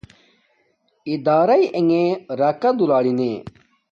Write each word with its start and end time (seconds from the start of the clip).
ادارݵ 1.11 1.63
انݣ 1.77 1.89
راکا 2.39 2.69
دولارینے 2.79 3.31